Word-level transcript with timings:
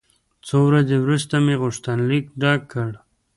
څو 0.47 0.57
ورځې 0.69 0.95
وروسته 0.99 1.35
مې 1.45 1.55
غوښتنلیک 1.61 2.25
ډک 2.41 2.61
کړ. 2.71 2.91